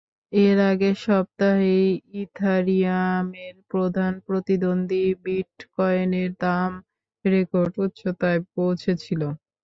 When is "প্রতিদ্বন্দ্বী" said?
4.27-5.03